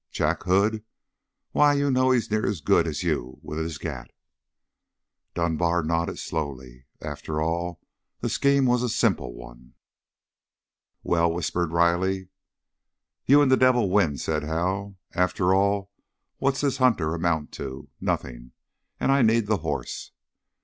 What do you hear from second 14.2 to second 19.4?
Hal. "After all, what's this Hunter amount to? Nothing. And I